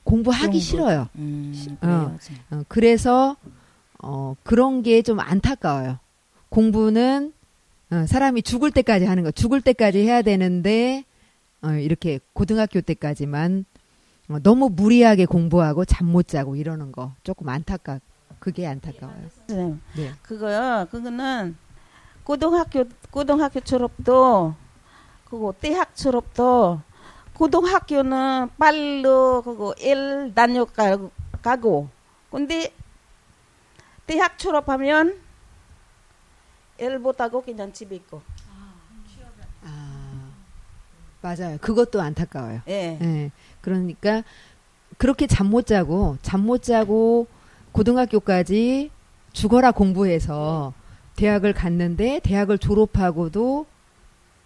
공부하기 0.03 0.45
공부. 0.47 0.59
싫어요. 0.59 1.07
음, 1.17 1.77
어. 1.81 2.17
어, 2.49 2.63
그래서 2.67 3.35
어, 3.99 4.35
그런 4.43 4.81
게 4.81 5.03
좀 5.03 5.19
안타까워요. 5.19 5.99
공부는 6.49 7.31
어, 7.91 8.05
사람이 8.07 8.41
죽을 8.41 8.71
때까지 8.71 9.05
하는 9.05 9.23
거, 9.23 9.29
죽을 9.31 9.61
때까지 9.61 9.99
해야 9.99 10.21
되는데 10.23 11.03
어, 11.61 11.73
이렇게 11.73 12.19
고등학교 12.33 12.81
때까지만 12.81 13.65
어, 13.65 13.70
너무 14.39 14.69
무리하게 14.69 15.25
공부하고 15.25 15.85
잠 15.85 16.07
못 16.07 16.27
자고 16.27 16.55
이러는 16.55 16.91
거 16.91 17.13
조금 17.23 17.47
안타까. 17.49 17.99
그게 18.39 18.65
안타까워요. 18.67 19.29
선생님, 19.47 19.81
네. 19.95 20.11
그거요. 20.23 20.87
그거는 20.89 21.55
고등학교 22.23 22.85
고등학교 23.11 23.59
졸업도 23.59 24.55
그거 25.25 25.53
대학 25.61 25.95
졸업도 25.95 26.81
고등학교는 27.33 28.49
빨로 28.57 29.41
그거 29.43 29.73
일 29.79 30.33
다녀 30.33 30.65
가- 30.65 30.97
가고 31.41 31.89
근데 32.31 32.73
대학 34.07 34.37
졸업하면 34.39 35.19
일 36.79 36.97
못하고 36.99 37.41
그냥 37.43 37.71
집에 37.71 37.95
있고 37.97 38.21
아, 39.63 40.31
맞아요. 41.21 41.57
그것도 41.61 42.01
안타까워요. 42.01 42.61
예. 42.67 42.97
예. 43.01 43.31
그러니까 43.61 44.23
그렇게 44.97 45.27
잠 45.27 45.47
못 45.47 45.65
자고 45.65 46.17
잠 46.21 46.41
못 46.45 46.63
자고 46.63 47.27
고등학교까지 47.71 48.89
죽어라 49.33 49.71
공부해서 49.71 50.73
대학을 51.15 51.53
갔는데 51.53 52.19
대학을 52.23 52.57
졸업하고도 52.57 53.65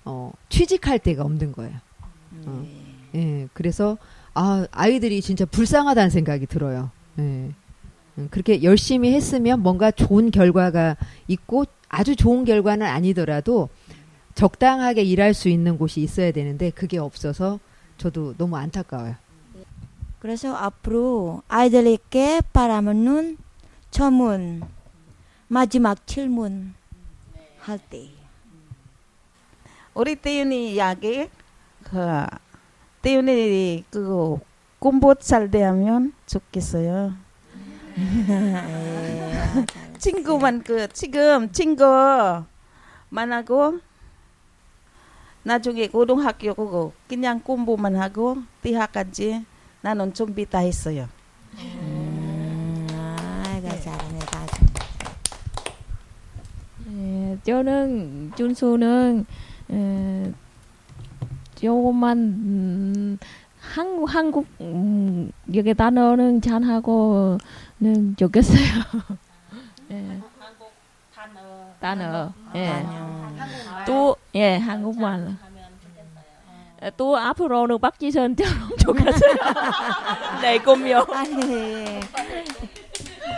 어, 0.05 0.31
취직할 0.49 0.99
데가 0.99 1.23
없는 1.23 1.51
거예요. 1.51 1.73
어. 2.45 2.65
예. 3.15 3.47
그래서 3.53 3.97
아, 4.33 4.67
아이들이 4.71 5.21
진짜 5.21 5.45
불쌍하다는 5.45 6.09
생각이 6.09 6.45
들어요. 6.45 6.91
예. 7.19 7.21
음, 8.17 8.27
그렇게 8.29 8.61
열심히 8.63 9.13
했으면 9.13 9.61
뭔가 9.61 9.91
좋은 9.91 10.31
결과가 10.31 10.97
있고 11.27 11.65
아주 11.89 12.15
좋은 12.15 12.45
결과는 12.45 12.85
아니더라도 12.85 13.69
적당하게 14.35 15.03
일할 15.03 15.33
수 15.33 15.49
있는 15.49 15.77
곳이 15.77 16.01
있어야 16.01 16.31
되는데 16.31 16.69
그게 16.69 16.97
없어서 16.97 17.59
저도 17.97 18.35
너무 18.37 18.57
안타까워요. 18.57 19.15
그래서 20.19 20.55
앞으로 20.55 21.43
아이들에게 21.47 22.41
바라는 22.51 23.37
처문 23.91 24.63
마지막 25.47 26.07
질문 26.07 26.73
할 27.59 27.79
때. 27.79 28.09
우리 29.93 30.15
태윤이 30.15 30.73
이야기 30.73 31.29
그 31.83 32.25
태윤이 33.01 33.85
그거 33.89 34.39
공부 34.79 35.15
잘 35.15 35.49
되면 35.49 36.13
좋겠어요. 36.25 37.13
예. 37.97 39.65
친구만 39.97 40.63
그 40.63 40.87
지금 40.89 41.51
친구만 41.51 42.45
하고 43.11 43.79
나중에 45.45 45.87
고등학교 45.87 46.55
그거 46.55 46.91
그냥 47.07 47.39
공부만 47.39 47.95
하고 47.95 48.37
대학까지 48.63 49.45
나는 49.81 50.11
준비 50.11 50.43
다 50.49 50.57
했어요. 50.57 51.07
음, 51.59 52.87
아이고 53.45 53.69
잘하네 53.79 54.19
다. 54.19 54.45
예, 56.89 57.37
저는 57.45 58.31
준수는 58.35 59.25
에, 59.69 60.33
조금만 61.53 62.17
음, 62.17 63.17
한국 63.59 64.05
한국 64.05 64.47
음, 64.61 65.31
여기 65.53 65.75
단어는 65.75 66.41
잘하고는 66.41 68.15
좋겠어요. 68.17 68.65
예, 69.91 70.21
단어. 71.79 72.33
예. 72.55 72.83
또 73.85 74.15
예, 74.35 74.57
한국말. 74.57 75.37
에, 76.81 76.91
또 76.97 77.17
앞으로는 77.17 77.79
박지선처럼 77.79 78.77
좋겠어요. 78.77 79.35
네, 80.41 80.59
꿈요. 80.59 81.05
아니 81.09 81.99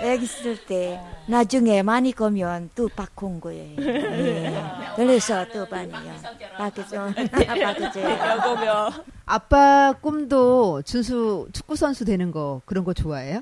애기 0.02 0.24
있을 0.24 0.66
때 0.66 1.00
나중에 1.28 1.84
많이 1.84 2.12
거면 2.12 2.72
또 2.76 2.90
바꾼 2.96 3.40
거예요. 3.40 3.76
예. 3.80 4.64
그래서 4.96 5.46
또 5.54 5.66
많이요. 5.70 6.16
바꾸죠. 6.58 7.14
바꾸죠. 7.14 8.02
꿈요. 8.02 8.90
아빠 9.26 9.94
꿈도 10.02 10.82
준수 10.82 11.50
축구 11.54 11.76
선수 11.76 12.06
되는 12.06 12.32
거 12.32 12.62
그런 12.66 12.84
거 12.84 12.94
좋아해요? 12.94 13.42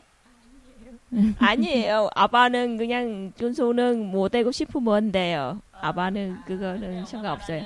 아니에요. 1.40 2.10
아빠는 2.16 2.78
그냥 2.78 3.34
준수는 3.38 4.06
못 4.12 4.30
되고 4.30 4.52
싶으면 4.52 5.12
돼요. 5.12 5.62
아빠는 5.72 6.40
그거는 6.46 7.06
상관없어요. 7.06 7.64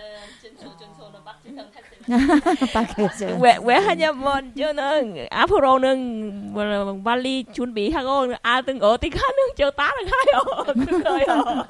왜, 3.39 3.57
왜 3.63 3.75
하냐면 3.75 4.53
저는 4.55 5.27
앞으로는 5.31 6.53
뭐 6.53 7.01
빨리 7.03 7.45
준비하고 7.51 8.33
아들 8.41 8.79
어디 8.81 9.09
가는 9.09 9.35
저 9.57 9.69
따라가요. 9.71 10.73
그거요. 10.85 11.65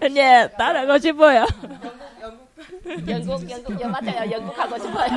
네, 0.00 0.08
네, 0.08 0.48
따라가고 0.56 0.98
싶어요. 0.98 1.46
영국, 3.08 3.50
영국, 3.50 3.80
여 3.80 3.88
맞아요. 3.88 4.30
영국 4.30 4.58
하고 4.58 4.78
싶어요. 4.78 5.08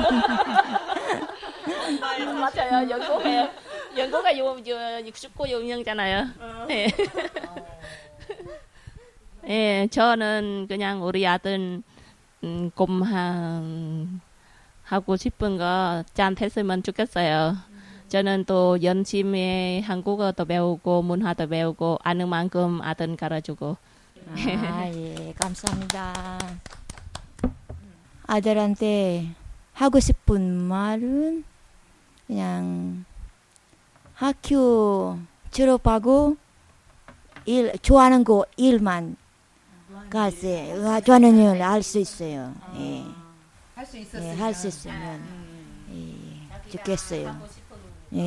맞아요. 2.40 2.90
영국에 2.90 3.50
연고가 3.98 4.36
요, 4.38 4.56
요, 4.66 5.12
축구 5.12 5.48
유명잖아요. 5.48 6.26
예. 6.70 6.86
예, 9.48 9.88
저는 9.90 10.66
그냥 10.68 11.02
우리 11.04 11.26
아들, 11.26 11.82
음, 12.44 12.70
곰한, 12.74 14.20
하고 14.84 15.16
싶은 15.16 15.56
거 15.58 16.04
짠 16.14 16.36
했으면 16.40 16.82
좋겠어요. 16.82 17.56
저는 18.08 18.44
또 18.46 18.78
열심히 18.82 19.82
한국어도 19.84 20.44
배우고 20.46 21.02
문화도 21.02 21.48
배우고 21.48 21.98
아는 22.02 22.28
만큼 22.28 22.80
아들 22.80 23.14
가르주고 23.16 23.76
아, 24.30 24.90
예, 24.94 25.34
감사합니다. 25.38 26.38
아들한테 28.26 29.28
하고 29.74 30.00
싶은 30.00 30.62
말은 30.64 31.44
그냥 32.26 33.04
학교 34.18 35.16
졸업하고 35.52 36.36
일 37.46 37.72
좋아하는 37.78 38.24
거 38.24 38.44
일만 38.56 39.16
가세요. 40.10 41.00
좋아하는 41.02 41.38
일할수 41.38 42.00
있어요. 42.00 42.52
예, 42.76 43.04
할수 43.76 43.96
예, 44.16 44.34
할수 44.34 44.66
있으면 44.66 45.22
예, 45.92 46.70
좋겠어요. 46.70 47.48
예, 48.14 48.18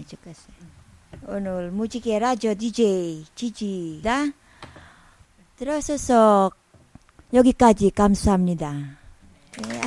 예, 0.00 0.04
좋겠어요. 0.06 0.54
오늘 1.28 1.70
무지개 1.70 2.18
라디오 2.18 2.54
DJ 2.54 3.24
지지다 3.34 4.26
들어서서 5.56 6.50
여기까지 7.32 7.90
감사합니다. 7.90 8.98
예. 9.66 9.80